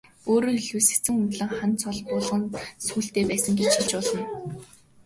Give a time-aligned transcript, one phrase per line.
[0.31, 2.43] Өөрөөр хэлбэл, Сэцэн хүндлэн хан цол булган
[2.85, 4.23] сүүлтэй байсан гэж хэлж болно.